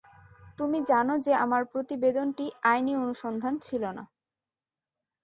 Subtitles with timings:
[0.57, 4.03] তুমি জানো যে আমার প্রতিবেদনটি আইনী অনুসন্ধান ছিল না।